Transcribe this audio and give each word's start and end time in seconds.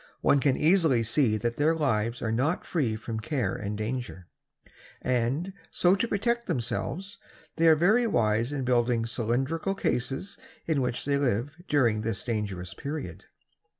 One 0.21 0.39
can 0.39 0.57
easily 0.57 1.03
see 1.03 1.37
that 1.37 1.57
their 1.57 1.75
lives 1.75 2.23
are 2.23 2.31
not 2.31 2.65
free 2.65 2.95
from 2.95 3.19
care 3.19 3.53
and 3.53 3.77
danger, 3.77 4.25
and 4.99 5.53
so 5.69 5.93
to 5.93 6.07
protect 6.07 6.47
themselves, 6.47 7.19
they 7.57 7.67
are 7.67 7.75
very 7.75 8.07
wise 8.07 8.51
in 8.51 8.65
building 8.65 9.05
cylindrical 9.05 9.75
cases 9.75 10.39
in 10.65 10.81
which 10.81 11.05
they 11.05 11.19
live 11.19 11.55
during 11.67 12.01
this 12.01 12.23
dangerous 12.23 12.73
period. 12.73 13.25